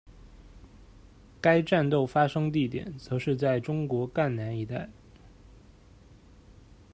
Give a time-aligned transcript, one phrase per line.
[1.39, 4.89] 该战斗发生地点则是在中国赣南一带。